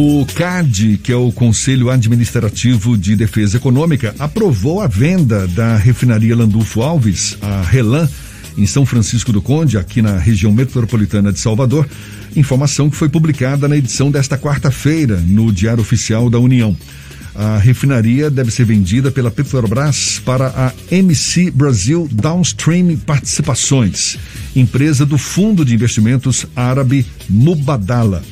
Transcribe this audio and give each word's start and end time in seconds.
O 0.00 0.24
CAD, 0.24 1.00
que 1.02 1.10
é 1.10 1.16
o 1.16 1.32
Conselho 1.32 1.90
Administrativo 1.90 2.96
de 2.96 3.16
Defesa 3.16 3.56
Econômica, 3.56 4.14
aprovou 4.16 4.80
a 4.80 4.86
venda 4.86 5.48
da 5.48 5.76
refinaria 5.76 6.36
Landulfo 6.36 6.82
Alves, 6.82 7.36
a 7.42 7.62
Relan, 7.62 8.08
em 8.56 8.64
São 8.64 8.86
Francisco 8.86 9.32
do 9.32 9.42
Conde, 9.42 9.76
aqui 9.76 10.00
na 10.00 10.16
região 10.16 10.52
metropolitana 10.52 11.32
de 11.32 11.40
Salvador. 11.40 11.84
Informação 12.36 12.88
que 12.88 12.94
foi 12.94 13.08
publicada 13.08 13.66
na 13.66 13.76
edição 13.76 14.08
desta 14.08 14.38
quarta-feira 14.38 15.20
no 15.26 15.52
Diário 15.52 15.82
Oficial 15.82 16.30
da 16.30 16.38
União. 16.38 16.76
A 17.34 17.58
refinaria 17.58 18.30
deve 18.30 18.52
ser 18.52 18.66
vendida 18.66 19.10
pela 19.10 19.32
Petrobras 19.32 20.22
para 20.24 20.46
a 20.46 20.72
MC 20.92 21.50
Brasil 21.50 22.08
Downstream 22.12 22.96
Participações, 22.98 24.16
empresa 24.54 25.04
do 25.04 25.18
Fundo 25.18 25.64
de 25.64 25.74
Investimentos 25.74 26.46
Árabe 26.54 27.04
Mubadala. 27.28 28.22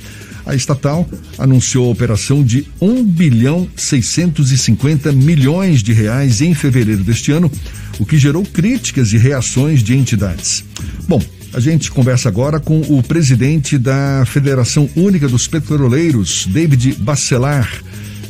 A 0.46 0.54
estatal 0.54 1.04
anunciou 1.36 1.88
a 1.88 1.92
operação 1.92 2.44
de 2.44 2.66
1 2.80 3.04
bilhão 3.04 3.68
650 3.76 5.10
milhões 5.10 5.82
de 5.82 5.92
reais 5.92 6.40
em 6.40 6.54
fevereiro 6.54 7.02
deste 7.02 7.32
ano, 7.32 7.50
o 7.98 8.06
que 8.06 8.16
gerou 8.16 8.44
críticas 8.44 9.12
e 9.12 9.18
reações 9.18 9.82
de 9.82 9.96
entidades. 9.96 10.64
Bom, 11.08 11.20
a 11.52 11.58
gente 11.58 11.90
conversa 11.90 12.28
agora 12.28 12.60
com 12.60 12.80
o 12.80 13.02
presidente 13.02 13.76
da 13.76 14.24
Federação 14.24 14.88
Única 14.94 15.26
dos 15.26 15.48
Petroleiros, 15.48 16.46
David 16.46 16.94
Bacelar, 17.00 17.68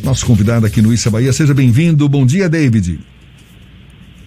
nosso 0.03 0.25
convidado 0.25 0.65
aqui 0.65 0.81
no 0.81 0.95
Issa 0.95 1.11
Bahia. 1.11 1.33
Seja 1.33 1.53
bem-vindo. 1.53 2.09
Bom 2.09 2.25
dia, 2.25 2.49
David. 2.49 2.99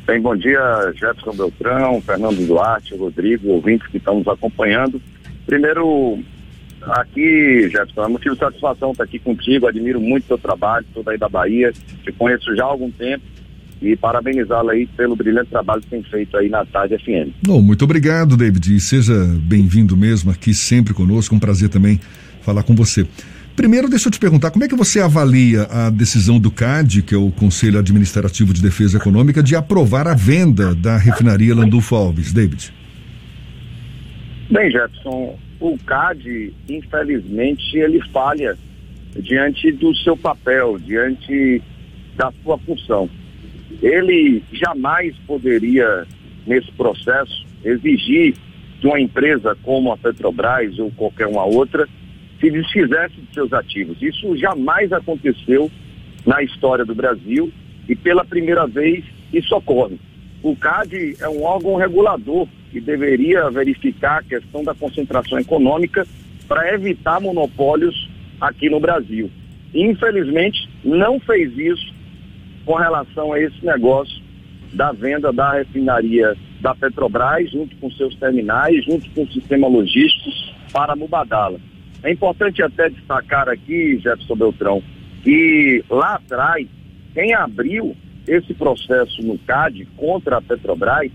Bem, 0.06 0.22
bom 0.22 0.36
dia, 0.36 0.60
Jefferson 0.96 1.34
Beltrão, 1.34 2.02
Fernando 2.02 2.46
Duarte, 2.46 2.96
Rodrigo, 2.96 3.50
ouvintes 3.50 3.88
que 3.88 3.98
estão 3.98 4.20
nos 4.20 4.28
acompanhando. 4.28 5.02
Primeiro, 5.46 6.20
Aqui, 6.90 7.70
Jefferson, 7.70 8.04
é 8.04 8.08
motivo 8.08 8.36
de 8.36 8.40
satisfação 8.40 8.92
estar 8.92 9.04
aqui 9.04 9.20
contigo, 9.20 9.68
admiro 9.68 10.02
muito 10.02 10.24
o 10.24 10.28
seu 10.28 10.38
trabalho, 10.38 10.86
sou 10.94 11.04
daí 11.04 11.18
da 11.18 11.30
Bahia, 11.30 11.72
te 12.04 12.12
conheço 12.12 12.56
já 12.56 12.64
há 12.64 12.68
algum 12.68 12.90
tempo 12.90 13.24
e 13.82 13.96
parabenizá-lo 13.96 14.70
aí 14.70 14.88
pelo 14.98 15.16
brilhante 15.16 15.50
trabalho 15.50 15.82
que 15.82 15.88
tem 15.88 16.04
feito 16.04 16.36
aí 16.36 16.50
na 16.50 16.66
Tarde 16.66 16.98
FM. 16.98 17.32
Oh, 17.48 17.62
muito 17.62 17.86
obrigado, 17.86 18.36
David, 18.36 18.76
e 18.76 18.80
seja 18.80 19.14
bem-vindo 19.44 19.96
mesmo 19.96 20.32
aqui 20.32 20.54
sempre 20.54 20.94
conosco, 20.94 21.36
um 21.36 21.40
prazer 21.40 21.70
também 21.70 22.00
falar 22.42 22.64
com 22.64 22.76
você. 22.76 23.06
Primeiro, 23.56 23.90
deixa 23.90 24.08
eu 24.08 24.12
te 24.12 24.20
perguntar, 24.20 24.52
como 24.52 24.64
é 24.64 24.68
que 24.68 24.76
você 24.76 25.02
avalia 25.02 25.64
a 25.64 25.90
decisão 25.90 26.40
do 26.40 26.50
CAD, 26.50 27.02
que 27.02 27.14
é 27.14 27.18
o 27.18 27.30
Conselho 27.30 27.78
Administrativo 27.78 28.54
de 28.54 28.62
Defesa 28.62 28.98
Econômica, 28.98 29.44
de 29.44 29.56
aprovar 29.56 30.08
a 30.08 30.16
venda 30.16 30.74
da 30.74 30.98
refinaria 30.98 31.54
Landulfo 31.54 31.96
Alves, 31.96 32.32
David? 32.32 32.74
Bem, 34.52 34.72
Jefferson, 34.72 35.38
o 35.60 35.78
CAD, 35.86 36.52
infelizmente, 36.68 37.78
ele 37.78 38.02
falha 38.10 38.58
diante 39.16 39.72
do 39.72 39.96
seu 39.98 40.18
papel, 40.18 40.80
diante 40.80 41.62
da 42.16 42.34
sua 42.42 42.58
função. 42.58 43.08
Ele 43.80 44.42
jamais 44.52 45.16
poderia, 45.28 46.08
nesse 46.48 46.72
processo, 46.72 47.46
exigir 47.64 48.34
de 48.80 48.88
uma 48.88 49.00
empresa 49.00 49.56
como 49.62 49.92
a 49.92 49.98
Petrobras 49.98 50.80
ou 50.80 50.90
qualquer 50.92 51.28
uma 51.28 51.46
outra 51.46 51.88
se 52.40 52.50
desfizesse 52.50 53.22
de 53.22 53.32
seus 53.32 53.54
ativos. 53.54 54.02
Isso 54.02 54.36
jamais 54.36 54.92
aconteceu 54.92 55.70
na 56.26 56.42
história 56.42 56.84
do 56.84 56.96
Brasil 56.96 57.52
e 57.88 57.96
pela 57.96 58.26
primeira 58.26 58.66
vez 58.66 59.06
isso 59.32 59.56
ocorre. 59.56 60.00
O 60.42 60.56
CAD 60.56 61.18
é 61.20 61.30
um 61.30 61.44
órgão 61.44 61.76
regulador 61.76 62.48
que 62.72 62.80
deveria 62.80 63.50
verificar 63.50 64.20
a 64.20 64.24
questão 64.24 64.64
da 64.64 64.74
concentração 64.74 65.40
econômica 65.40 66.08
para 66.48 66.74
evitar 66.74 67.20
monopólios 67.20 68.10
aqui 68.40 68.70
no 68.70 68.80
Brasil. 68.80 69.30
Infelizmente, 69.74 70.70
não 70.84 71.20
fez 71.20 71.56
isso 71.58 71.94
com 72.66 72.76
relação 72.76 73.34
a 73.34 73.40
esse 73.40 73.64
negócio 73.66 74.22
da 74.74 74.92
venda 74.92 75.32
da 75.32 75.54
refinaria 75.54 76.36
da 76.62 76.76
Petrobras, 76.76 77.50
junto 77.52 77.76
com 77.78 77.90
seus 77.92 78.16
terminais, 78.16 78.84
junto 78.86 79.10
com 79.12 79.24
o 79.24 79.32
sistema 79.32 79.68
logístico 79.68 80.30
para 80.72 80.96
Mubadala. 80.96 81.60
É 82.04 82.12
importante 82.12 82.62
até 82.62 82.90
destacar 82.90 83.50
aqui, 83.50 83.98
Jefferson 83.98 84.36
Beltrão, 84.36 84.84
que 85.24 85.84
lá 85.90 86.16
atrás, 86.16 86.68
quem 87.14 87.34
abriu 87.34 87.96
esse 88.28 88.54
processo 88.54 89.22
no 89.22 89.38
CAD 89.40 89.88
contra 89.98 90.38
a 90.38 90.42
Petrobras 90.42 91.12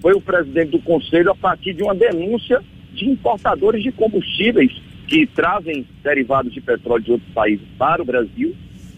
foi 0.00 0.12
o 0.14 0.20
presidente 0.20 0.70
do 0.70 0.78
conselho 0.80 1.30
a 1.30 1.34
partir 1.34 1.74
de 1.74 1.82
uma 1.82 1.94
denúncia 1.94 2.62
de 2.92 3.08
importadores 3.08 3.82
de 3.82 3.92
combustíveis 3.92 4.72
que 5.06 5.26
trazem 5.26 5.86
derivados 6.02 6.52
de 6.52 6.60
petróleo 6.60 7.02
de 7.02 7.12
outros 7.12 7.32
países 7.32 7.66
para 7.78 8.02
o 8.02 8.04
Brasil, 8.04 8.54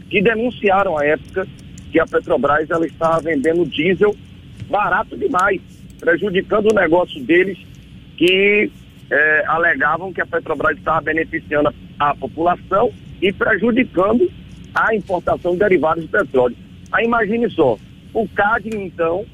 que 0.08 0.20
denunciaram 0.20 0.98
à 0.98 1.04
época 1.04 1.46
que 1.92 2.00
a 2.00 2.06
Petrobras 2.06 2.68
ela 2.70 2.86
estava 2.86 3.20
vendendo 3.20 3.64
diesel 3.64 4.14
barato 4.68 5.16
demais, 5.16 5.60
prejudicando 5.98 6.70
o 6.70 6.74
negócio 6.74 7.22
deles, 7.22 7.58
que 8.16 8.70
é, 9.10 9.44
alegavam 9.46 10.12
que 10.12 10.20
a 10.20 10.26
Petrobras 10.26 10.76
estava 10.76 11.00
beneficiando 11.00 11.68
a, 11.98 12.10
a 12.10 12.14
população 12.14 12.92
e 13.20 13.32
prejudicando 13.32 14.30
a 14.74 14.94
importação 14.94 15.52
de 15.52 15.58
derivados 15.58 16.04
de 16.04 16.08
petróleo. 16.08 16.56
Aí 16.92 17.04
imagine 17.04 17.48
só, 17.50 17.76
o 18.12 18.28
CAD, 18.28 18.70
então, 18.74 19.24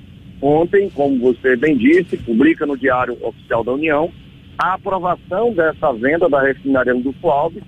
ontem, 0.40 0.90
como 0.90 1.18
você 1.18 1.56
bem 1.56 1.76
disse, 1.76 2.16
publica 2.16 2.66
no 2.66 2.76
Diário 2.76 3.16
Oficial 3.22 3.64
da 3.64 3.72
União 3.72 4.10
a 4.58 4.74
aprovação 4.74 5.52
dessa 5.52 5.92
venda 5.92 6.28
da 6.28 6.42
refinaria 6.42 6.94
do 6.94 7.14
Alves, 7.28 7.62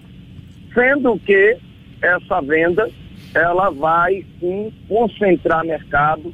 sendo 0.73 1.19
que 1.19 1.57
essa 2.01 2.41
venda 2.41 2.89
ela 3.35 3.71
vai 3.71 4.25
sim 4.41 4.73
concentrar 4.89 5.65
mercado 5.65 6.33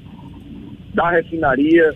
da 0.93 1.11
refinaria, 1.11 1.95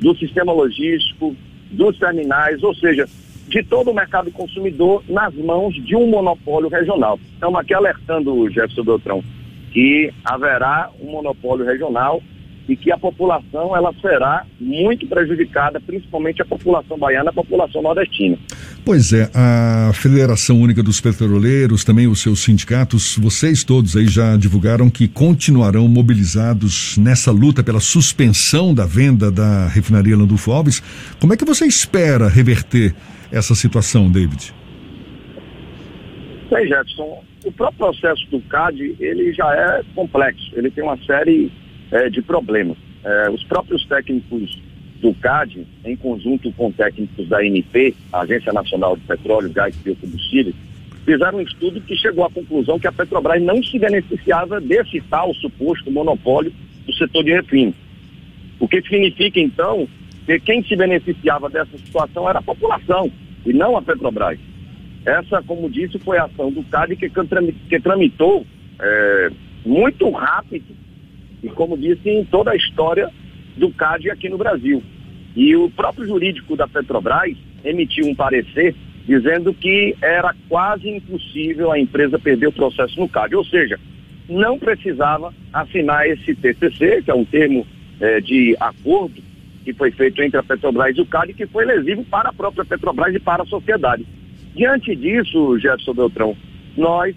do 0.00 0.16
sistema 0.16 0.52
logístico, 0.52 1.36
dos 1.70 1.98
terminais, 1.98 2.62
ou 2.62 2.74
seja, 2.74 3.06
de 3.48 3.62
todo 3.62 3.90
o 3.90 3.94
mercado 3.94 4.30
consumidor 4.32 5.02
nas 5.08 5.34
mãos 5.34 5.74
de 5.74 5.94
um 5.94 6.06
monopólio 6.06 6.68
regional. 6.68 7.18
Estamos 7.34 7.60
aqui 7.60 7.74
alertando 7.74 8.34
o 8.34 8.50
Jefferson 8.50 8.82
Beltrão 8.82 9.22
que 9.72 10.12
haverá 10.24 10.88
um 11.00 11.10
monopólio 11.10 11.66
regional 11.66 12.22
e 12.68 12.76
que 12.76 12.90
a 12.90 12.98
população 12.98 13.76
ela 13.76 13.92
será 14.00 14.44
muito 14.58 15.06
prejudicada, 15.06 15.80
principalmente 15.80 16.40
a 16.40 16.44
população 16.44 16.98
baiana, 16.98 17.30
a 17.30 17.32
população 17.32 17.82
nordestina. 17.82 18.38
Pois 18.84 19.12
é, 19.12 19.30
a 19.34 19.92
Federação 19.92 20.60
Única 20.60 20.82
dos 20.82 21.00
Petroleiros, 21.00 21.84
também 21.84 22.06
os 22.06 22.20
seus 22.20 22.40
sindicatos, 22.40 23.16
vocês 23.16 23.64
todos 23.64 23.96
aí 23.96 24.06
já 24.06 24.36
divulgaram 24.36 24.88
que 24.88 25.06
continuarão 25.08 25.86
mobilizados 25.88 26.96
nessa 26.96 27.30
luta 27.30 27.62
pela 27.62 27.80
suspensão 27.80 28.74
da 28.74 28.86
venda 28.86 29.30
da 29.30 29.68
refinaria 29.68 30.16
Landulfo 30.16 30.52
Alves. 30.52 30.82
Como 31.20 31.32
é 31.32 31.36
que 31.36 31.44
você 31.44 31.66
espera 31.66 32.28
reverter 32.28 32.94
essa 33.30 33.54
situação, 33.54 34.10
David? 34.10 34.54
Bem, 36.50 36.68
Jefferson, 36.68 37.24
o 37.44 37.52
próprio 37.52 37.78
processo 37.78 38.30
do 38.30 38.40
CAD, 38.42 38.96
ele 39.00 39.32
já 39.32 39.52
é 39.54 39.82
complexo, 39.94 40.50
ele 40.54 40.70
tem 40.70 40.84
uma 40.84 40.96
série 41.04 41.50
é, 41.94 42.10
de 42.10 42.20
problemas. 42.20 42.76
É, 43.04 43.30
os 43.30 43.42
próprios 43.44 43.86
técnicos 43.86 44.60
do 45.00 45.14
CAD, 45.14 45.64
em 45.84 45.96
conjunto 45.96 46.50
com 46.52 46.72
técnicos 46.72 47.28
da 47.28 47.38
ANP, 47.38 47.94
Agência 48.12 48.52
Nacional 48.52 48.96
de 48.96 49.02
Petróleo, 49.02 49.52
Gás 49.52 49.74
e 49.76 49.78
Biocombustíveis, 49.78 50.56
fizeram 51.04 51.38
um 51.38 51.42
estudo 51.42 51.80
que 51.82 51.94
chegou 51.94 52.24
à 52.24 52.30
conclusão 52.30 52.80
que 52.80 52.88
a 52.88 52.92
Petrobras 52.92 53.40
não 53.42 53.62
se 53.62 53.78
beneficiava 53.78 54.60
desse 54.60 55.00
tal 55.02 55.32
suposto 55.34 55.90
monopólio 55.90 56.52
do 56.84 56.92
setor 56.94 57.22
de 57.22 57.32
refino. 57.32 57.74
O 58.58 58.66
que 58.66 58.82
significa, 58.82 59.38
então, 59.38 59.86
que 60.26 60.40
quem 60.40 60.64
se 60.64 60.74
beneficiava 60.74 61.48
dessa 61.48 61.76
situação 61.78 62.28
era 62.28 62.40
a 62.40 62.42
população 62.42 63.10
e 63.46 63.52
não 63.52 63.76
a 63.76 63.82
Petrobras. 63.82 64.38
Essa, 65.04 65.42
como 65.42 65.70
disse, 65.70 65.98
foi 65.98 66.16
a 66.16 66.24
ação 66.24 66.50
do 66.50 66.62
CAD 66.64 66.96
que, 66.96 67.10
que 67.68 67.80
tramitou 67.80 68.44
é, 68.80 69.30
muito 69.64 70.10
rápido 70.10 70.74
e, 71.44 71.48
como 71.50 71.76
disse, 71.76 72.08
em 72.08 72.24
toda 72.24 72.52
a 72.52 72.56
história 72.56 73.10
do 73.56 73.70
CAD 73.70 74.10
aqui 74.10 74.28
no 74.28 74.38
Brasil. 74.38 74.82
E 75.36 75.54
o 75.54 75.70
próprio 75.70 76.06
jurídico 76.06 76.56
da 76.56 76.66
Petrobras 76.66 77.36
emitiu 77.62 78.06
um 78.06 78.14
parecer 78.14 78.74
dizendo 79.06 79.52
que 79.52 79.94
era 80.00 80.34
quase 80.48 80.88
impossível 80.88 81.70
a 81.70 81.78
empresa 81.78 82.18
perder 82.18 82.46
o 82.46 82.52
processo 82.52 82.98
no 82.98 83.08
CAD, 83.08 83.36
ou 83.36 83.44
seja, 83.44 83.78
não 84.26 84.58
precisava 84.58 85.34
assinar 85.52 86.08
esse 86.08 86.34
TCC, 86.34 87.02
que 87.02 87.10
é 87.10 87.14
um 87.14 87.24
termo 87.24 87.66
é, 88.00 88.20
de 88.22 88.56
acordo 88.58 89.22
que 89.62 89.74
foi 89.74 89.90
feito 89.90 90.22
entre 90.22 90.38
a 90.38 90.42
Petrobras 90.42 90.96
e 90.96 91.00
o 91.02 91.06
CAD, 91.06 91.34
que 91.34 91.46
foi 91.46 91.66
lesivo 91.66 92.02
para 92.04 92.30
a 92.30 92.32
própria 92.32 92.64
Petrobras 92.64 93.14
e 93.14 93.20
para 93.20 93.42
a 93.42 93.46
sociedade. 93.46 94.06
Diante 94.54 94.96
disso, 94.96 95.58
Jefferson 95.58 95.92
Beltrão, 95.92 96.36
nós 96.76 97.14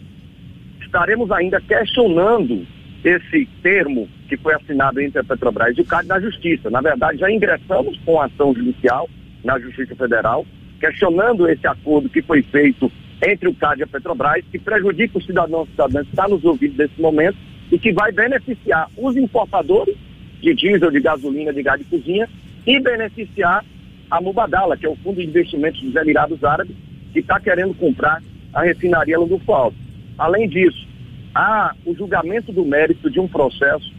estaremos 0.82 1.32
ainda 1.32 1.62
questionando 1.62 2.66
esse 3.04 3.46
termo 3.62 4.10
que 4.28 4.38
foi 4.38 4.54
assinado 4.54 5.00
entre 5.00 5.20
a 5.20 5.24
Petrobras 5.24 5.78
e 5.78 5.82
o 5.82 5.86
CAD 5.86 6.08
na 6.08 6.20
Justiça. 6.20 6.70
Na 6.70 6.82
verdade, 6.82 7.20
já 7.20 7.32
ingressamos 7.32 7.98
com 8.06 8.22
ação 8.22 8.54
judicial 8.54 9.10
na 9.44 9.60
Justiça 9.60 9.96
Federal, 9.96 10.46
questionando 10.80 11.50
esse 11.50 11.66
acordo 11.66 12.10
que 12.10 12.22
foi 12.22 12.42
feito 12.44 12.92
entre 13.26 13.48
o 13.48 13.56
CAD 13.56 13.82
e 13.82 13.84
a 13.84 13.88
Petrobras, 13.88 14.44
que 14.52 14.60
prejudica 14.60 15.18
o 15.18 15.22
cidadão 15.22 15.64
e 15.64 15.72
cidadã 15.72 16.04
que 16.04 16.10
está 16.10 16.28
nos 16.28 16.44
ouvindo 16.44 16.78
nesse 16.78 17.00
momento 17.02 17.38
e 17.72 17.80
que 17.80 17.92
vai 17.92 18.12
beneficiar 18.12 18.90
os 18.98 19.16
importadores 19.18 19.96
de 20.42 20.54
diesel, 20.54 20.92
de 20.92 21.00
gasolina, 21.00 21.52
de 21.52 21.64
gás 21.64 21.80
de 21.80 21.86
cozinha 21.86 22.30
e 22.66 22.80
beneficiar 22.80 23.66
a 24.10 24.22
Mubadala, 24.22 24.78
que 24.78 24.86
é 24.86 24.90
o 24.90 24.96
Fundo 24.98 25.22
de 25.22 25.28
Investimentos 25.28 25.82
dos 25.82 25.96
Emirados 25.96 26.44
Árabes, 26.44 26.76
que 27.12 27.20
está 27.20 27.40
querendo 27.40 27.74
comprar 27.74 28.22
a 28.54 28.62
refinaria 28.62 29.20
Landulfo 29.20 29.52
Alves. 29.52 29.80
Além 30.18 30.48
disso, 30.48 30.88
há 31.34 31.74
o 31.86 31.94
julgamento 31.94 32.52
do 32.52 32.64
mérito 32.66 33.10
de 33.10 33.20
um 33.20 33.28
processo 33.28 33.97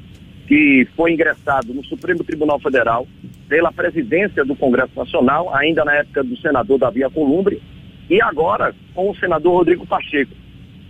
que 0.48 0.88
foi 0.96 1.12
ingressado 1.12 1.74
no 1.74 1.84
Supremo 1.84 2.24
Tribunal 2.24 2.58
Federal 2.58 3.06
pela 3.46 3.70
presidência 3.70 4.44
do 4.46 4.56
Congresso 4.56 4.92
Nacional, 4.96 5.54
ainda 5.54 5.84
na 5.84 5.94
época 5.96 6.24
do 6.24 6.36
senador 6.38 6.78
Davi 6.78 7.04
Alcolumbre, 7.04 7.62
e 8.08 8.20
agora 8.22 8.74
com 8.94 9.10
o 9.10 9.16
senador 9.16 9.58
Rodrigo 9.58 9.86
Pacheco. 9.86 10.32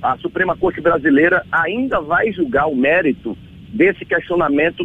A 0.00 0.16
Suprema 0.18 0.56
Corte 0.56 0.80
Brasileira 0.80 1.44
ainda 1.50 2.00
vai 2.00 2.30
julgar 2.30 2.68
o 2.68 2.76
mérito 2.76 3.36
desse 3.70 4.04
questionamento 4.04 4.84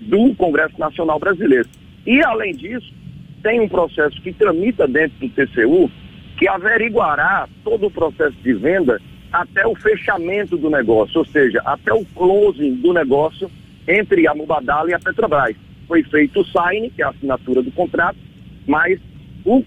do 0.00 0.34
Congresso 0.36 0.78
Nacional 0.78 1.18
Brasileiro. 1.18 1.68
E, 2.06 2.22
além 2.22 2.54
disso, 2.54 2.92
tem 3.42 3.60
um 3.60 3.68
processo 3.68 4.22
que 4.22 4.32
tramita 4.32 4.86
dentro 4.86 5.18
do 5.18 5.28
TCU 5.30 5.90
que 6.38 6.46
averiguará 6.46 7.48
todo 7.64 7.86
o 7.86 7.90
processo 7.90 8.36
de 8.42 8.52
venda 8.52 9.00
até 9.32 9.66
o 9.66 9.74
fechamento 9.74 10.56
do 10.56 10.70
negócio, 10.70 11.18
ou 11.18 11.24
seja, 11.24 11.60
até 11.64 11.92
o 11.92 12.04
closing 12.14 12.74
do 12.76 12.92
negócio 12.92 13.50
entre 13.86 14.26
a 14.26 14.34
Mubadala 14.34 14.90
e 14.90 14.94
a 14.94 14.98
Petrobras. 14.98 15.56
Foi 15.86 16.02
feito 16.04 16.40
o 16.40 16.44
sign, 16.44 16.90
que 16.90 17.02
é 17.02 17.04
a 17.04 17.10
assinatura 17.10 17.62
do 17.62 17.70
contrato, 17.72 18.18
mas 18.66 18.98
o 19.44 19.62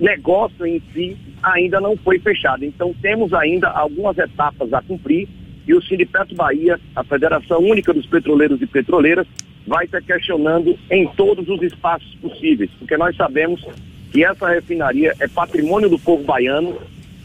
negócio 0.00 0.66
em 0.66 0.82
si 0.92 1.16
ainda 1.42 1.80
não 1.80 1.96
foi 1.96 2.18
fechado. 2.18 2.64
Então 2.64 2.94
temos 3.00 3.32
ainda 3.32 3.68
algumas 3.68 4.18
etapas 4.18 4.72
a 4.72 4.82
cumprir 4.82 5.28
e 5.66 5.74
o 5.74 5.82
Sindicato 5.82 6.34
Bahia, 6.34 6.78
a 6.94 7.04
Federação 7.04 7.58
Única 7.60 7.94
dos 7.94 8.06
Petroleiros 8.06 8.60
e 8.60 8.66
Petroleiras, 8.66 9.26
vai 9.66 9.84
estar 9.84 10.02
questionando 10.02 10.76
em 10.90 11.06
todos 11.08 11.48
os 11.48 11.62
espaços 11.62 12.12
possíveis, 12.16 12.70
porque 12.78 12.96
nós 12.96 13.14
sabemos 13.16 13.64
que 14.10 14.24
essa 14.24 14.48
refinaria 14.48 15.14
é 15.20 15.28
patrimônio 15.28 15.88
do 15.88 15.98
povo 15.98 16.24
baiano, 16.24 16.76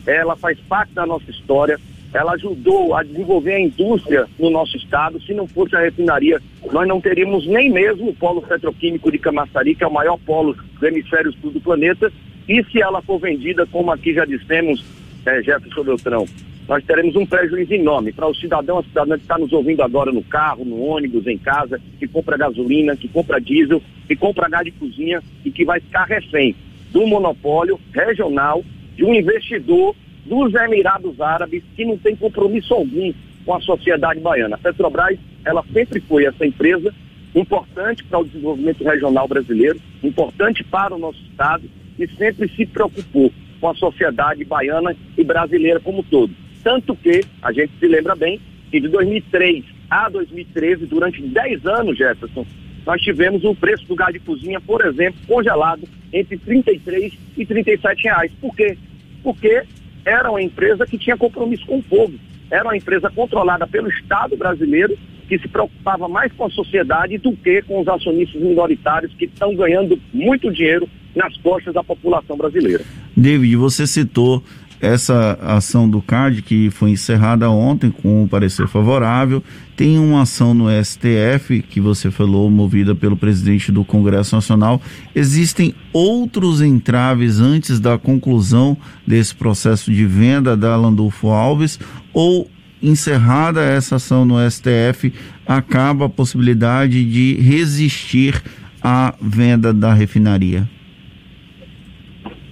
ela 0.05 0.35
faz 0.35 0.59
parte 0.61 0.93
da 0.93 1.05
nossa 1.05 1.29
história, 1.31 1.79
ela 2.13 2.33
ajudou 2.33 2.95
a 2.95 3.04
desenvolver 3.04 3.54
a 3.54 3.59
indústria 3.59 4.25
no 4.39 4.50
nosso 4.50 4.77
estado. 4.77 5.21
Se 5.21 5.33
não 5.33 5.48
fosse 5.48 5.75
a 5.75 5.81
refinaria, 5.81 6.42
nós 6.71 6.88
não 6.88 7.01
teríamos 7.01 7.45
nem 7.48 7.69
mesmo 7.69 8.09
o 8.09 8.15
polo 8.15 8.42
petroquímico 8.42 9.12
de 9.12 9.18
Camaçari, 9.18 9.75
que 9.75 9.83
é 9.83 9.88
o 9.88 9.94
maior 9.94 10.18
polo 10.25 10.56
do 10.80 10.88
hemisfério 10.88 11.33
sul 11.33 11.51
do 11.51 11.62
planeta. 11.62 12.12
E 12.48 12.63
se 12.65 12.81
ela 12.81 13.01
for 13.01 13.19
vendida, 13.19 13.65
como 13.68 13.92
aqui 13.92 14.13
já 14.13 14.25
dissemos, 14.25 14.83
é, 15.25 15.44
Jefferson 15.44 15.83
Beltrão, 15.83 16.25
nós 16.68 16.83
teremos 16.83 17.15
um 17.15 17.25
prejuízo 17.25 17.74
enorme 17.74 18.12
para 18.12 18.27
o 18.27 18.36
cidadão, 18.36 18.80
a 18.80 18.83
cidadã 18.83 19.15
que 19.15 19.24
está 19.24 19.38
nos 19.38 19.54
ouvindo 19.54 19.81
agora 19.81 20.12
no 20.12 20.24
carro, 20.24 20.65
no 20.65 20.81
ônibus, 20.81 21.25
em 21.27 21.38
casa, 21.38 21.80
que 21.98 22.07
compra 22.07 22.38
gasolina, 22.38 22.95
que 22.95 23.07
compra 23.07 23.39
diesel, 23.39 23.81
que 24.06 24.15
compra 24.15 24.50
gás 24.50 24.65
de 24.65 24.71
cozinha 24.71 25.21
e 25.45 25.51
que 25.51 25.63
vai 25.63 25.80
ficar 25.80 26.06
refém 26.06 26.56
do 26.92 27.06
monopólio 27.07 27.80
regional 27.94 28.63
de 28.95 29.06
um 29.06 29.13
investidor 29.13 29.95
dos 30.27 30.53
Emirados 30.53 31.19
Árabes 31.19 31.63
que 31.75 31.85
não 31.85 31.97
tem 31.97 32.15
compromisso 32.15 32.74
algum 32.74 33.13
com 33.45 33.53
a 33.53 33.62
sociedade 33.62 34.19
baiana. 34.19 34.56
A 34.56 34.59
Petrobras, 34.59 35.18
ela 35.45 35.63
sempre 35.74 36.00
foi 36.01 36.25
essa 36.25 36.45
empresa 36.45 36.94
importante 37.33 38.03
para 38.03 38.19
o 38.19 38.25
desenvolvimento 38.25 38.83
regional 38.83 39.27
brasileiro, 39.27 39.79
importante 40.03 40.63
para 40.63 40.95
o 40.95 41.00
nosso 41.00 41.19
estado 41.29 41.63
e 41.97 42.07
sempre 42.15 42.50
se 42.50 42.65
preocupou 42.65 43.31
com 43.59 43.69
a 43.69 43.75
sociedade 43.75 44.44
baiana 44.44 44.95
e 45.18 45.24
brasileira 45.24 45.79
como 45.79 46.00
um 46.00 46.03
todo. 46.03 46.33
Tanto 46.63 46.95
que, 46.95 47.23
a 47.41 47.51
gente 47.51 47.71
se 47.80 47.88
lembra 47.88 48.15
bem, 48.15 48.39
que 48.69 48.80
de 48.80 48.88
2003 48.89 49.63
a 49.89 50.09
2013, 50.09 50.85
durante 50.85 51.21
10 51.21 51.65
anos, 51.65 51.97
Jefferson, 51.97 52.45
nós 52.85 53.01
tivemos 53.01 53.44
o 53.44 53.56
preço 53.56 53.85
do 53.85 53.95
gás 53.95 54.13
de 54.13 54.19
cozinha, 54.19 54.59
por 54.59 54.85
exemplo, 54.85 55.19
congelado 55.27 55.83
entre 56.12 56.38
33 56.38 57.13
e 57.38 57.45
37 57.45 58.03
reais. 58.03 58.31
Por 58.39 58.56
quê? 58.56 58.77
Porque 59.23 59.63
era 60.07 60.31
uma 60.31 60.42
empresa 60.42 60.88
que 60.88 60.98
tinha 60.98 61.18
compromisso 61.18 61.65
com 61.65 61.80
o 61.80 61.83
povo. 61.83 62.13
Era 62.50 62.63
uma 62.63 62.77
empresa 62.77 63.09
controlada 63.09 63.68
pelo 63.68 63.89
Estado 63.89 64.38
brasileiro, 64.38 64.98
que 65.27 65.38
se 65.38 65.50
preocupava 65.50 66.07
mais 66.07 66.31
com 66.31 66.45
a 66.45 66.50
sociedade 66.50 67.18
do 67.18 67.33
que 67.33 67.62
com 67.63 67.81
os 67.81 67.88
acionistas 67.89 68.42
minoritários 68.42 69.13
que 69.15 69.25
estão 69.25 69.54
ganhando 69.54 70.00
muito 70.13 70.50
dinheiro 70.50 70.88
nas 71.13 71.36
costas 71.38 71.74
da 71.74 71.83
população 71.83 72.38
brasileira. 72.38 72.86
David, 73.15 73.57
você 73.57 73.86
citou 73.86 74.42
essa 74.79 75.38
ação 75.41 75.89
do 75.89 76.01
CAD, 76.01 76.41
que 76.41 76.69
foi 76.69 76.91
encerrada 76.91 77.50
ontem 77.50 77.89
com 77.89 78.24
um 78.24 78.27
parecer 78.27 78.68
favorável, 78.68 79.44
tem 79.75 80.00
uma 80.00 80.24
ação 80.24 80.53
no 80.53 80.65
STF, 80.83 81.62
que 81.62 81.79
você 81.79 82.09
falou, 82.09 82.50
movida 82.50 82.95
pelo 82.95 83.18
presidente 83.18 83.71
do 83.71 83.83
Congresso 83.83 84.35
Nacional. 84.35 84.81
Existem 85.15 85.74
outros 85.94 86.62
entraves 86.62 87.39
antes 87.39 87.79
da 87.79 87.97
conclusão 87.97 88.77
desse 89.06 89.35
processo 89.35 89.91
de 89.91 90.06
venda 90.06 90.57
da 90.57 90.75
Landulfo 90.75 91.30
Alves? 91.30 91.80
Ou, 92.13 92.50
encerrada 92.81 93.62
essa 93.62 93.95
ação 93.97 94.25
no 94.25 94.35
STF, 94.50 95.13
acaba 95.45 96.06
a 96.06 96.09
possibilidade 96.09 97.03
de 97.06 97.35
resistir 97.35 98.41
à 98.81 99.13
venda 99.21 99.73
da 99.73 99.94
refinaria? 99.94 100.68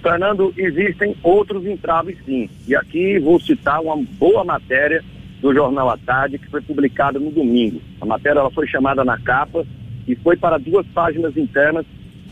Fernando, 0.06 0.54
existem 0.56 1.16
outros 1.20 1.66
entraves 1.66 2.16
sim. 2.24 2.48
E 2.68 2.76
aqui 2.76 3.18
vou 3.18 3.40
citar 3.40 3.80
uma 3.80 3.96
boa 3.96 4.44
matéria 4.44 5.02
do 5.40 5.52
Jornal 5.52 5.90
à 5.90 5.98
Tarde 5.98 6.38
que 6.38 6.48
foi 6.48 6.60
publicada 6.60 7.18
no 7.18 7.32
domingo. 7.32 7.82
A 8.00 8.06
matéria 8.06 8.38
ela 8.38 8.50
foi 8.52 8.68
chamada 8.68 9.04
na 9.04 9.18
capa 9.18 9.66
e 10.06 10.14
foi 10.14 10.36
para 10.36 10.58
duas 10.58 10.86
páginas 10.94 11.36
internas 11.36 11.84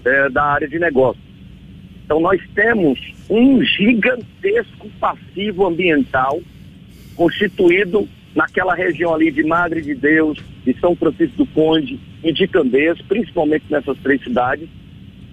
eh, 0.04 0.28
da 0.28 0.44
área 0.44 0.68
de 0.68 0.78
negócio. 0.78 1.20
Então 2.04 2.20
nós 2.20 2.40
temos 2.54 2.96
um 3.28 3.60
gigantesco 3.64 4.88
passivo 5.00 5.66
ambiental 5.66 6.40
constituído 7.16 8.08
naquela 8.36 8.76
região 8.76 9.12
ali 9.12 9.32
de 9.32 9.42
Madre 9.42 9.82
de 9.82 9.96
Deus, 9.96 10.38
de 10.64 10.78
São 10.78 10.94
Francisco 10.94 11.38
do 11.38 11.46
Conde 11.46 11.98
e 12.22 12.32
de 12.32 12.46
Candeias, 12.46 13.02
principalmente 13.02 13.64
nessas 13.68 13.98
três 13.98 14.22
cidades, 14.22 14.68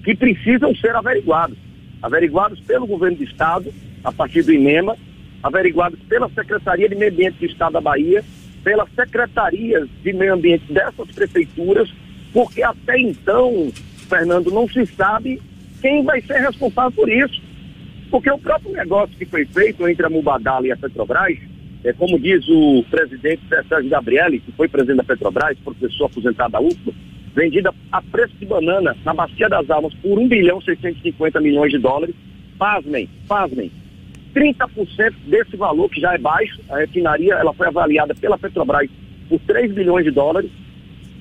que 0.04 0.16
precisam 0.16 0.76
ser 0.76 0.96
averiguados 0.96 1.56
averiguados 2.02 2.60
pelo 2.62 2.88
governo 2.88 3.18
do 3.18 3.24
estado, 3.24 3.72
a 4.04 4.12
partir 4.12 4.44
do 4.44 4.54
INEMA, 4.54 4.98
averiguados 5.44 6.00
pela 6.08 6.30
Secretaria 6.30 6.90
de 6.90 6.96
Meio 6.96 7.12
Ambiente 7.12 7.40
do 7.40 7.46
Estado 7.46 7.74
da 7.74 7.82
Bahia, 7.82 8.24
pelas 8.64 8.90
secretarias 8.94 9.90
de 10.04 10.14
meio 10.14 10.34
ambiente 10.34 10.72
dessas 10.72 11.10
prefeituras, 11.12 11.92
porque 12.32 12.64
até 12.64 13.00
então, 13.00 13.72
Fernando, 14.08 14.52
não 14.52 14.68
se 14.68 14.86
sabe 14.86 15.42
quem 15.82 16.04
vai 16.04 16.22
ser 16.22 16.40
responsável 16.40 16.92
por 16.92 17.10
isso. 17.10 17.42
Porque 18.10 18.30
o 18.30 18.38
próprio 18.38 18.72
negócio 18.74 19.18
que 19.18 19.26
foi 19.26 19.46
feito 19.46 19.88
entre 19.88 20.06
a 20.06 20.10
Mubadala 20.10 20.68
e 20.68 20.72
a 20.72 20.78
Petrobras, 20.78 21.38
é 21.84 21.94
como 21.94 22.20
diz 22.20 22.48
o 22.48 22.84
presidente 22.90 23.42
Sérgio 23.48 23.90
Gabrielli, 23.90 24.40
que 24.40 24.52
foi 24.52 24.68
presidente 24.68 24.98
da 24.98 25.04
Petrobras, 25.04 25.58
professor 25.60 26.06
aposentado 26.06 26.52
da 26.52 26.62
UFBA, 26.62 26.94
vendida 27.36 27.74
a 27.92 28.02
preço 28.02 28.36
de 28.38 28.46
banana 28.46 28.96
na 29.04 29.14
Bacia 29.14 29.48
das 29.50 29.70
Almas 29.70 29.94
por 29.96 30.20
1 30.20 30.28
bilhão 30.28 30.62
650 30.62 31.40
milhões 31.40 31.72
de 31.72 31.78
dólares. 31.78 32.16
Pasmem, 32.58 33.10
pasmem. 33.28 33.72
30% 34.34 35.14
desse 35.28 35.58
valor, 35.58 35.90
que 35.90 36.00
já 36.00 36.14
é 36.14 36.18
baixo, 36.18 36.60
a 36.70 36.78
refinaria 36.78 37.34
ela 37.34 37.54
foi 37.54 37.68
avaliada 37.68 38.16
pela 38.16 38.38
Petrobras 38.38 38.90
por 39.28 39.40
3 39.42 39.74
bilhões 39.74 40.06
de 40.06 40.12
dólares. 40.12 40.50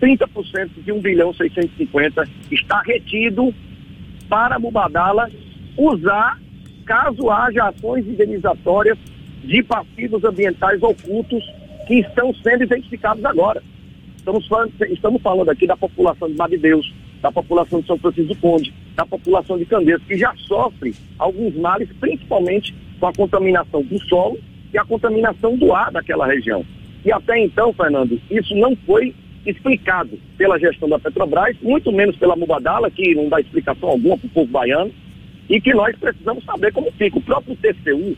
30% 0.01 0.71
de 0.85 0.93
1 0.93 1.01
bilhão 1.01 1.35
650 1.35 2.29
está 2.51 2.81
retido 2.83 3.53
para 4.29 4.59
Mubadala 4.59 5.29
usar 5.77 6.39
caso 6.87 7.31
haja 7.31 7.69
ações 7.69 8.07
indenizatórias 8.07 8.99
de 9.45 9.63
passivos 9.63 10.25
ambientais 10.25 10.83
ocultos 10.83 11.45
que 11.87 12.01
estão 12.01 12.35
sendo 12.43 12.65
identificados 12.65 13.25
agora. 13.25 13.63
Estamos 14.21 14.47
falando, 14.47 14.73
estamos 14.83 15.23
falando 15.23 15.49
aqui 15.49 15.67
da 15.67 15.77
população 15.79 16.29
de 16.29 16.57
Deus, 16.59 16.93
da 17.23 17.33
população 17.33 17.81
de 17.81 17.87
São 17.87 17.97
Francisco 17.97 18.35
do 18.35 18.41
Conde, 18.41 18.73
da 18.95 19.07
população 19.07 19.57
de 19.57 19.65
Candeias, 19.65 20.03
que 20.07 20.17
já 20.17 20.35
sofre 20.47 20.95
alguns 21.19 21.57
males, 21.57 21.89
principalmente 21.99 22.75
com 23.01 23.07
a 23.07 23.15
contaminação 23.15 23.83
do 23.83 23.99
solo 24.05 24.39
e 24.75 24.79
a 24.79 24.85
contaminação 24.85 25.57
do 25.57 25.73
ar 25.73 25.91
daquela 25.91 26.27
região. 26.27 26.63
E 27.03 27.11
até 27.11 27.43
então, 27.43 27.73
Fernando, 27.73 28.21
isso 28.31 28.55
não 28.55 28.77
foi 28.85 29.15
explicado 29.47 30.19
pela 30.37 30.59
gestão 30.59 30.87
da 30.87 30.99
Petrobras, 30.99 31.57
muito 31.63 31.91
menos 31.91 32.15
pela 32.17 32.37
Mubadala, 32.37 32.91
que 32.91 33.15
não 33.15 33.27
dá 33.27 33.41
explicação 33.41 33.89
alguma 33.89 34.19
para 34.19 34.27
o 34.27 34.31
povo 34.31 34.53
baiano, 34.53 34.93
e 35.49 35.59
que 35.63 35.73
nós 35.73 35.97
precisamos 35.97 36.45
saber 36.45 36.75
como 36.75 36.93
fica. 36.93 37.17
O 37.17 37.23
próprio 37.23 37.57
TCU 37.57 38.15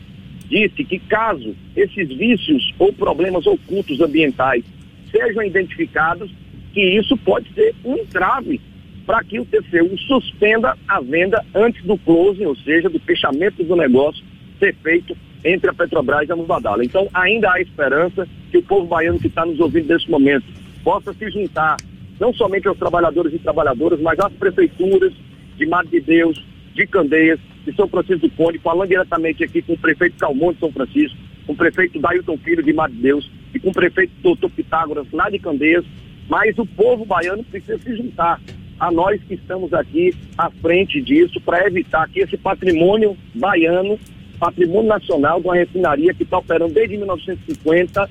disse 0.49 0.83
que 0.83 0.99
caso 0.99 1.55
esses 1.77 2.09
vícios 2.09 2.73
ou 2.77 2.91
problemas 2.91 3.47
ocultos 3.47 4.01
ambientais 4.01 4.65
sejam 5.13 5.43
identificados, 5.43 6.29
que 6.73 6.81
isso 6.81 7.15
pode 7.17 7.47
ser 7.53 7.75
um 7.85 7.95
entrave 7.95 8.59
para 9.05 9.23
que 9.23 9.39
o 9.39 9.45
TCU 9.45 9.97
suspenda 10.07 10.75
a 10.87 10.99
venda 10.99 11.45
antes 11.53 11.83
do 11.83 11.97
closing, 11.99 12.45
ou 12.45 12.55
seja, 12.55 12.89
do 12.89 12.99
fechamento 12.99 13.63
do 13.63 13.75
negócio 13.75 14.23
ser 14.59 14.73
feito 14.75 15.15
entre 15.43 15.69
a 15.69 15.73
Petrobras 15.73 16.27
e 16.27 16.31
a 16.31 16.35
Mubadala. 16.35 16.83
Então, 16.83 17.07
ainda 17.13 17.51
há 17.51 17.61
esperança 17.61 18.27
que 18.49 18.57
o 18.57 18.63
povo 18.63 18.87
baiano 18.87 19.19
que 19.19 19.27
está 19.27 19.45
nos 19.45 19.59
ouvindo 19.59 19.93
nesse 19.93 20.09
momento 20.09 20.45
possa 20.83 21.13
se 21.13 21.29
juntar, 21.29 21.77
não 22.19 22.33
somente 22.33 22.67
aos 22.67 22.77
trabalhadores 22.77 23.33
e 23.33 23.39
trabalhadoras, 23.39 23.99
mas 23.99 24.17
às 24.19 24.31
prefeituras 24.33 25.13
de 25.57 25.65
Madre 25.65 25.99
de 25.99 26.01
Deus, 26.01 26.43
de 26.73 26.87
Candeias, 26.87 27.39
de 27.65 27.75
São 27.75 27.87
Francisco 27.87 28.27
do 28.27 28.33
Conde, 28.35 28.57
falando 28.59 28.89
diretamente 28.89 29.43
aqui 29.43 29.61
com 29.61 29.73
o 29.73 29.77
prefeito 29.77 30.17
Calmon 30.17 30.53
de 30.53 30.59
São 30.59 30.71
Francisco, 30.71 31.17
com 31.45 31.53
o 31.53 31.57
prefeito 31.57 31.99
Dailton 31.99 32.37
Filho 32.37 32.63
de 32.63 32.73
Madre 32.73 32.95
de 32.95 33.01
Deus 33.01 33.29
e 33.53 33.59
com 33.59 33.69
o 33.69 33.73
prefeito 33.73 34.13
Doutor 34.21 34.49
Pitágoras 34.49 35.07
lá 35.11 35.29
de 35.29 35.39
Candeias, 35.39 35.85
mas 36.29 36.57
o 36.57 36.65
povo 36.65 37.05
baiano 37.05 37.43
precisa 37.43 37.77
se 37.77 37.95
juntar 37.95 38.39
a 38.79 38.91
nós 38.91 39.21
que 39.23 39.35
estamos 39.35 39.73
aqui 39.73 40.13
à 40.37 40.49
frente 40.49 41.01
disso 41.01 41.39
para 41.41 41.65
evitar 41.67 42.07
que 42.09 42.19
esse 42.19 42.37
patrimônio 42.37 43.17
baiano, 43.35 43.99
patrimônio 44.39 44.89
nacional 44.89 45.39
de 45.39 45.47
uma 45.47 45.55
refinaria 45.55 46.13
que 46.13 46.23
está 46.23 46.37
operando 46.37 46.73
desde 46.73 46.97
1950, 46.97 48.09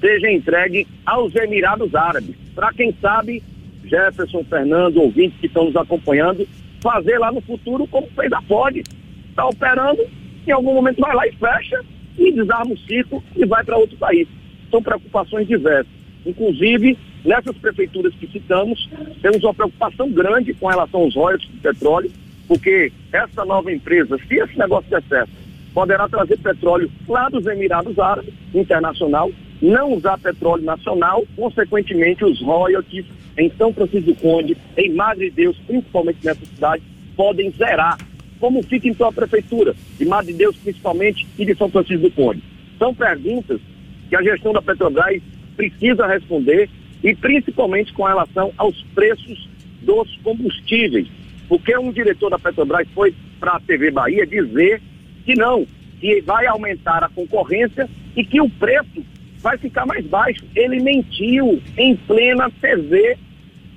seja 0.00 0.30
entregue 0.30 0.86
aos 1.04 1.34
Emirados 1.34 1.94
Árabes. 1.94 2.36
Para 2.54 2.72
quem 2.72 2.94
sabe, 3.00 3.42
Jefferson, 3.84 4.44
Fernando, 4.44 4.98
ouvintes 4.98 5.38
que 5.40 5.46
estão 5.46 5.66
nos 5.66 5.76
acompanhando, 5.76 6.46
fazer 6.82 7.18
lá 7.18 7.32
no 7.32 7.40
futuro 7.40 7.86
como 7.86 8.06
fez 8.08 8.32
a 8.32 8.40
Ford. 8.42 8.76
Está 8.76 9.46
operando, 9.46 10.06
em 10.46 10.52
algum 10.52 10.74
momento 10.74 11.00
vai 11.00 11.14
lá 11.14 11.26
e 11.26 11.32
fecha 11.32 11.84
e 12.16 12.32
desarma 12.32 12.72
o 12.72 12.78
ciclo 12.78 13.22
e 13.36 13.44
vai 13.44 13.64
para 13.64 13.76
outro 13.76 13.96
país. 13.96 14.28
São 14.74 14.82
preocupações 14.82 15.46
diversas. 15.46 15.86
Inclusive, 16.26 16.98
nessas 17.24 17.56
prefeituras 17.58 18.12
que 18.14 18.26
citamos, 18.26 18.90
temos 19.22 19.44
uma 19.44 19.54
preocupação 19.54 20.10
grande 20.10 20.52
com 20.52 20.66
relação 20.66 21.02
aos 21.02 21.14
royalties 21.14 21.48
do 21.48 21.60
petróleo, 21.60 22.10
porque 22.48 22.90
essa 23.12 23.44
nova 23.44 23.70
empresa, 23.70 24.18
se 24.26 24.34
esse 24.34 24.58
negócio 24.58 24.90
der 24.90 25.00
certo, 25.04 25.30
poderá 25.72 26.08
trazer 26.08 26.38
petróleo 26.38 26.90
lá 27.06 27.28
dos 27.28 27.46
Emirados 27.46 27.96
Árabes, 28.00 28.34
internacional, 28.52 29.30
não 29.62 29.92
usar 29.92 30.18
petróleo 30.18 30.64
nacional, 30.64 31.24
consequentemente 31.36 32.24
os 32.24 32.42
royalties 32.42 33.06
em 33.38 33.52
São 33.56 33.72
Francisco 33.72 34.12
do 34.12 34.16
Conde, 34.16 34.56
em 34.76 34.92
Madre 34.92 35.30
Deus, 35.30 35.56
principalmente 35.68 36.18
nessa 36.24 36.44
cidade, 36.44 36.82
podem 37.14 37.48
zerar. 37.52 37.96
Como 38.40 38.60
fica 38.64 38.88
então 38.88 39.06
a 39.06 39.12
prefeitura 39.12 39.72
de 39.96 40.04
Madre 40.04 40.32
Deus, 40.32 40.56
principalmente, 40.56 41.24
e 41.38 41.46
de 41.46 41.54
São 41.54 41.68
Francisco 41.68 42.02
do 42.02 42.10
Conde? 42.10 42.42
São 42.76 42.92
perguntas 42.92 43.60
que 44.08 44.16
a 44.16 44.22
gestão 44.22 44.52
da 44.52 44.62
Petrobras 44.62 45.22
precisa 45.56 46.06
responder 46.06 46.68
e 47.02 47.14
principalmente 47.14 47.92
com 47.92 48.04
relação 48.04 48.52
aos 48.56 48.82
preços 48.94 49.48
dos 49.82 50.16
combustíveis. 50.22 51.06
Porque 51.48 51.76
um 51.76 51.92
diretor 51.92 52.30
da 52.30 52.38
Petrobras 52.38 52.88
foi 52.94 53.14
para 53.38 53.52
a 53.52 53.60
TV 53.60 53.90
Bahia 53.90 54.26
dizer 54.26 54.80
que 55.24 55.34
não, 55.34 55.66
que 56.00 56.20
vai 56.22 56.46
aumentar 56.46 57.04
a 57.04 57.08
concorrência 57.08 57.88
e 58.16 58.24
que 58.24 58.40
o 58.40 58.48
preço 58.48 59.04
vai 59.40 59.58
ficar 59.58 59.84
mais 59.84 60.06
baixo. 60.06 60.42
Ele 60.54 60.80
mentiu 60.80 61.62
em 61.76 61.94
plena 61.94 62.50
TV 62.60 63.18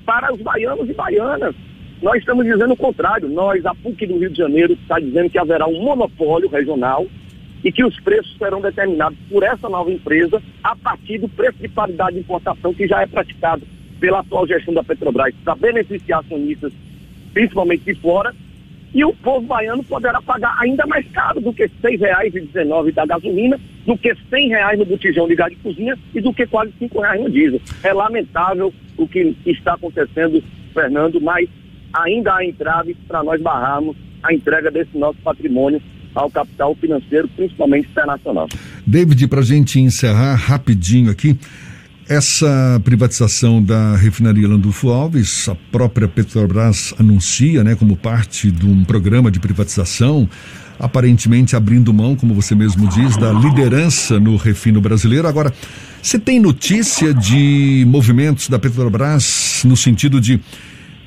para 0.05 0.33
os 0.33 0.41
baianos 0.41 0.89
e 0.89 0.93
baianas. 0.93 1.53
Nós 2.01 2.19
estamos 2.19 2.45
dizendo 2.45 2.73
o 2.73 2.77
contrário. 2.77 3.27
Nós, 3.27 3.65
a 3.65 3.75
PUC 3.75 4.05
do 4.05 4.17
Rio 4.17 4.29
de 4.29 4.37
Janeiro, 4.37 4.73
está 4.73 4.99
dizendo 4.99 5.29
que 5.29 5.37
haverá 5.37 5.67
um 5.67 5.83
monopólio 5.83 6.47
regional 6.47 7.05
e 7.63 7.71
que 7.71 7.83
os 7.83 7.99
preços 7.99 8.35
serão 8.37 8.61
determinados 8.61 9.17
por 9.29 9.43
essa 9.43 9.67
nova 9.69 9.91
empresa 9.91 10.41
a 10.63 10.75
partir 10.75 11.17
do 11.17 11.27
preço 11.29 11.57
de 11.59 11.67
paridade 11.67 12.15
de 12.15 12.21
importação 12.21 12.73
que 12.73 12.87
já 12.87 13.01
é 13.01 13.07
praticado 13.07 13.63
pela 13.99 14.19
atual 14.19 14.47
gestão 14.47 14.73
da 14.73 14.83
Petrobras 14.83 15.33
para 15.43 15.55
beneficiar 15.55 16.19
acionistas, 16.19 16.71
principalmente 17.33 17.83
de 17.83 17.95
fora, 17.95 18.33
e 18.93 19.03
o 19.03 19.13
povo 19.13 19.45
baiano 19.45 19.83
poderá 19.83 20.21
pagar 20.21 20.55
ainda 20.59 20.85
mais 20.85 21.05
caro 21.11 21.41
do 21.41 21.53
que 21.53 21.63
R$ 21.63 21.71
6,19 21.83 22.93
da 22.93 23.05
gasolina, 23.05 23.59
do 23.85 23.97
que 23.97 24.15
100 24.29 24.49
reais 24.49 24.79
no 24.79 24.85
botijão 24.85 25.27
de 25.27 25.35
gás 25.35 25.51
de 25.51 25.57
cozinha 25.57 25.97
e 26.15 26.21
do 26.21 26.33
que 26.33 26.47
quase 26.47 26.71
R$ 26.79 26.89
reais 26.93 27.21
no 27.21 27.29
diesel. 27.29 27.61
É 27.83 27.93
lamentável 27.93 28.73
o 28.97 29.07
que 29.07 29.35
está 29.45 29.73
acontecendo, 29.73 30.41
Fernando, 30.73 31.19
mas 31.19 31.49
ainda 31.93 32.35
há 32.35 32.45
entrave 32.45 32.95
para 33.07 33.23
nós 33.23 33.41
barrarmos 33.41 33.95
a 34.23 34.33
entrega 34.33 34.71
desse 34.71 34.97
nosso 34.97 35.19
patrimônio 35.19 35.81
ao 36.17 36.29
capital 36.31 36.75
financeiro, 36.75 37.27
principalmente 37.29 37.87
internacional. 37.89 38.49
David, 38.85 39.27
para 39.27 39.39
a 39.39 39.43
gente 39.43 39.79
encerrar 39.79 40.35
rapidinho 40.35 41.11
aqui, 41.11 41.37
essa 42.09 42.81
privatização 42.83 43.61
da 43.61 43.95
refinaria 43.95 44.47
Landulfo 44.47 44.89
Alves, 44.89 45.47
a 45.47 45.55
própria 45.71 46.07
Petrobras 46.07 46.93
anuncia, 46.97 47.63
né, 47.63 47.75
como 47.75 47.95
parte 47.95 48.49
de 48.49 48.65
um 48.65 48.83
programa 48.83 49.29
de 49.29 49.39
privatização, 49.39 50.27
aparentemente 50.79 51.55
abrindo 51.55 51.93
mão, 51.93 52.15
como 52.15 52.33
você 52.33 52.55
mesmo 52.55 52.87
diz, 52.87 53.17
da 53.17 53.31
liderança 53.31 54.19
no 54.19 54.37
refino 54.37 54.79
brasileiro. 54.79 55.27
Agora, 55.27 55.53
você 56.01 56.17
tem 56.17 56.39
notícia 56.39 57.13
de 57.13 57.83
movimentos 57.87 58.47
da 58.47 58.57
Petrobras 58.57 59.63
no 59.65 59.75
sentido 59.75 60.21
de 60.21 60.39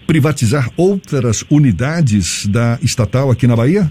privatizar 0.07 0.71
outras 0.77 1.45
unidades 1.49 2.45
da 2.47 2.79
estatal 2.83 3.31
aqui 3.31 3.47
na 3.47 3.57
Bahia? 3.57 3.91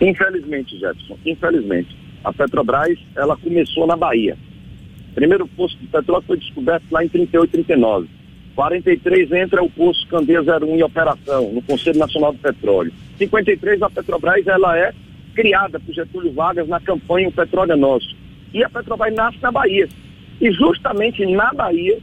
Infelizmente, 0.00 0.78
Jefferson, 0.78 1.16
infelizmente. 1.24 1.96
A 2.24 2.32
Petrobras, 2.32 2.98
ela 3.16 3.36
começou 3.36 3.86
na 3.86 3.96
Bahia 3.96 4.36
Primeiro 5.18 5.48
poço 5.48 5.76
de 5.78 5.86
petróleo 5.88 6.24
foi 6.24 6.36
descoberto 6.36 6.84
lá 6.92 7.04
em 7.04 7.08
38, 7.08 7.50
39. 7.50 8.08
43 8.54 9.32
entra 9.32 9.64
o 9.64 9.68
poço 9.68 10.06
Candeia 10.06 10.42
01 10.42 10.76
em 10.76 10.82
operação, 10.84 11.52
no 11.52 11.60
Conselho 11.60 11.98
Nacional 11.98 12.32
do 12.32 12.38
Petróleo. 12.38 12.92
53 13.16 13.82
a 13.82 13.90
Petrobras 13.90 14.46
ela 14.46 14.78
é 14.78 14.92
criada 15.34 15.80
por 15.80 15.92
Getúlio 15.92 16.32
Vargas 16.32 16.68
na 16.68 16.78
campanha 16.78 17.28
O 17.28 17.32
Petróleo 17.32 17.72
é 17.72 17.76
Nosso. 17.76 18.16
E 18.54 18.62
a 18.62 18.68
Petrobras 18.68 19.12
nasce 19.12 19.38
na 19.42 19.50
Bahia. 19.50 19.88
E 20.40 20.52
justamente 20.52 21.26
na 21.26 21.52
Bahia, 21.52 21.98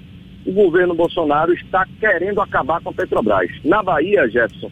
o 0.45 0.51
governo 0.51 0.93
Bolsonaro 0.93 1.53
está 1.53 1.87
querendo 1.97 2.41
acabar 2.41 2.81
com 2.81 2.89
a 2.89 2.93
Petrobras. 2.93 3.49
Na 3.63 3.81
Bahia, 3.81 4.27
Jefferson, 4.27 4.69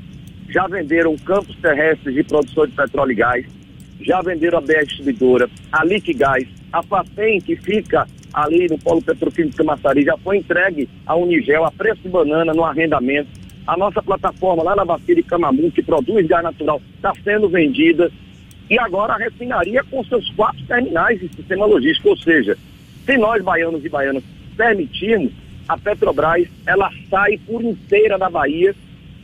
já 0.53 0.67
venderam 0.67 1.17
campos 1.17 1.55
terrestres 1.55 2.13
de 2.13 2.23
produção 2.23 2.67
de 2.67 2.73
petróleo 2.73 3.11
e 3.11 3.15
gás, 3.15 3.45
já 4.01 4.21
venderam 4.21 4.59
a 4.59 4.61
BR 4.61 4.85
Distribuidora, 4.85 5.49
a 5.71 5.83
Liquigás, 5.83 6.47
a 6.71 6.83
FAPEM, 6.83 7.41
que 7.41 7.55
fica 7.55 8.07
ali 8.31 8.67
no 8.67 8.77
Polo 8.77 9.01
Petroquímico 9.01 9.57
Camaçari, 9.57 10.03
já 10.03 10.15
foi 10.17 10.37
entregue 10.37 10.87
à 11.07 11.15
Unigel 11.15 11.65
a 11.65 11.71
preço 11.71 12.01
de 12.03 12.09
banana 12.09 12.53
no 12.53 12.63
arrendamento. 12.63 13.29
A 13.65 13.75
nossa 13.75 14.03
plataforma 14.03 14.61
lá 14.61 14.75
na 14.75 14.85
Bacia 14.85 15.15
de 15.15 15.23
Camamu, 15.23 15.71
que 15.71 15.81
produz 15.81 16.27
gás 16.27 16.43
natural, 16.43 16.79
está 16.95 17.13
sendo 17.23 17.49
vendida. 17.49 18.11
E 18.69 18.77
agora 18.77 19.13
a 19.13 19.17
refinaria 19.17 19.83
com 19.83 20.03
seus 20.03 20.29
quatro 20.31 20.63
terminais 20.67 21.19
de 21.19 21.29
sistema 21.29 21.65
logístico. 21.65 22.09
Ou 22.09 22.17
seja, 22.17 22.57
se 23.05 23.17
nós, 23.17 23.43
baianos 23.43 23.83
e 23.83 23.89
baianas, 23.89 24.23
permitirmos, 24.55 25.31
a 25.67 25.77
Petrobras, 25.77 26.47
ela 26.67 26.91
sai 27.09 27.39
por 27.47 27.63
inteira 27.63 28.17
da 28.17 28.29
Bahia, 28.29 28.75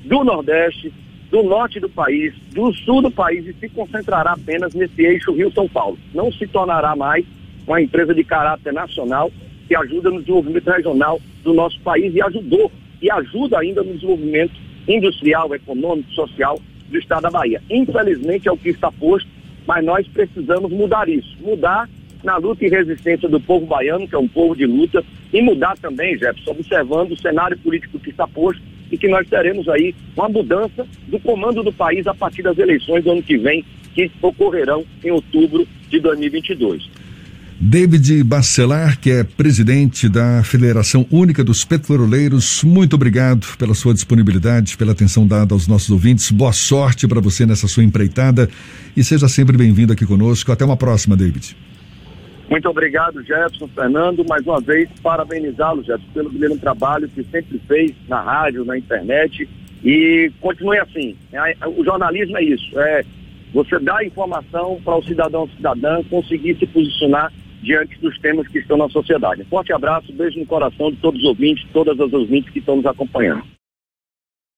do 0.05 0.23
Nordeste, 0.23 0.93
do 1.29 1.43
norte 1.43 1.79
do 1.79 1.89
país, 1.89 2.33
do 2.51 2.73
sul 2.73 3.01
do 3.01 3.11
país 3.11 3.45
e 3.45 3.53
se 3.53 3.69
concentrará 3.69 4.31
apenas 4.31 4.73
nesse 4.73 5.01
eixo 5.01 5.31
Rio-São 5.31 5.67
Paulo. 5.69 5.97
Não 6.13 6.31
se 6.31 6.47
tornará 6.47 6.95
mais 6.95 7.25
uma 7.67 7.81
empresa 7.81 8.13
de 8.13 8.23
caráter 8.23 8.73
nacional 8.73 9.31
que 9.67 9.75
ajuda 9.75 10.09
no 10.09 10.19
desenvolvimento 10.19 10.67
regional 10.67 11.21
do 11.43 11.53
nosso 11.53 11.79
país 11.81 12.13
e 12.15 12.21
ajudou 12.21 12.71
e 13.01 13.11
ajuda 13.11 13.59
ainda 13.59 13.83
no 13.83 13.93
desenvolvimento 13.93 14.53
industrial, 14.87 15.53
econômico, 15.53 16.11
social 16.11 16.59
do 16.89 16.97
estado 16.97 17.21
da 17.23 17.29
Bahia. 17.29 17.61
Infelizmente 17.69 18.47
é 18.47 18.51
o 18.51 18.57
que 18.57 18.69
está 18.69 18.91
posto, 18.91 19.29
mas 19.67 19.85
nós 19.85 20.07
precisamos 20.07 20.71
mudar 20.71 21.07
isso, 21.07 21.37
mudar 21.41 21.87
na 22.23 22.37
luta 22.37 22.65
e 22.65 22.69
resistência 22.69 23.29
do 23.29 23.39
povo 23.39 23.67
baiano, 23.67 24.07
que 24.07 24.15
é 24.15 24.17
um 24.17 24.27
povo 24.27 24.55
de 24.55 24.65
luta, 24.65 25.03
e 25.31 25.41
mudar 25.41 25.77
também, 25.77 26.17
Jefferson, 26.17 26.51
observando 26.51 27.11
o 27.11 27.19
cenário 27.19 27.57
político 27.59 27.99
que 27.99 28.09
está 28.09 28.27
posto 28.27 28.61
e 28.91 28.97
que 28.97 29.07
nós 29.07 29.27
teremos 29.27 29.67
aí 29.69 29.93
uma 30.15 30.29
mudança 30.29 30.85
do 31.07 31.19
comando 31.19 31.63
do 31.63 31.71
país 31.71 32.05
a 32.07 32.13
partir 32.13 32.41
das 32.41 32.57
eleições 32.57 33.03
do 33.03 33.11
ano 33.11 33.23
que 33.23 33.37
vem, 33.37 33.63
que 33.93 34.11
ocorrerão 34.21 34.85
em 35.03 35.11
outubro 35.11 35.67
de 35.89 35.99
2022. 35.99 36.89
David 37.61 38.23
Bacelar, 38.23 38.97
que 39.01 39.11
é 39.11 39.21
presidente 39.21 40.07
da 40.07 40.41
Federação 40.43 41.05
Única 41.11 41.43
dos 41.43 41.65
Petroleiros, 41.65 42.63
muito 42.63 42.93
obrigado 42.93 43.45
pela 43.57 43.73
sua 43.73 43.93
disponibilidade, 43.93 44.77
pela 44.77 44.93
atenção 44.93 45.27
dada 45.27 45.53
aos 45.53 45.67
nossos 45.67 45.89
ouvintes. 45.89 46.31
Boa 46.31 46.53
sorte 46.53 47.05
para 47.05 47.19
você 47.19 47.45
nessa 47.45 47.67
sua 47.67 47.83
empreitada 47.83 48.49
e 48.95 49.03
seja 49.03 49.27
sempre 49.27 49.57
bem-vindo 49.57 49.91
aqui 49.91 50.05
conosco. 50.05 50.53
Até 50.53 50.63
uma 50.63 50.77
próxima, 50.77 51.17
David. 51.17 51.53
Muito 52.49 52.67
obrigado, 52.67 53.23
Jefferson, 53.23 53.67
Fernando. 53.67 54.25
Mais 54.27 54.45
uma 54.45 54.59
vez, 54.59 54.89
parabenizá-lo, 55.03 55.83
Jefferson, 55.83 56.11
pelo 56.13 56.31
grande 56.31 56.57
trabalho 56.57 57.07
que 57.07 57.23
sempre 57.23 57.59
fez 57.67 57.93
na 58.07 58.21
rádio, 58.21 58.65
na 58.65 58.77
internet. 58.77 59.47
E 59.83 60.31
continue 60.41 60.79
assim. 60.79 61.15
O 61.77 61.83
jornalismo 61.83 62.37
é 62.37 62.43
isso, 62.43 62.79
é 62.79 63.05
você 63.53 63.79
dar 63.79 64.03
informação 64.05 64.79
para 64.83 64.95
o 64.95 65.03
cidadão 65.03 65.47
cidadã 65.55 66.03
conseguir 66.09 66.55
se 66.57 66.67
posicionar 66.67 67.31
diante 67.61 67.99
dos 67.99 68.17
temas 68.19 68.47
que 68.47 68.59
estão 68.59 68.77
na 68.77 68.89
sociedade. 68.89 69.43
forte 69.45 69.73
abraço, 69.73 70.13
beijo 70.13 70.39
no 70.39 70.45
coração 70.45 70.91
de 70.91 70.97
todos 70.97 71.19
os 71.21 71.27
ouvintes, 71.27 71.67
todas 71.73 71.99
as 71.99 72.11
ouvintes 72.13 72.51
que 72.51 72.59
estão 72.59 72.77
nos 72.77 72.85
acompanhando. 72.85 73.43